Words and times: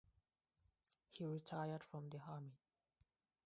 He 1.11 1.23
retired 1.27 1.83
from 1.83 2.09
the 2.09 2.17
army. 2.27 2.57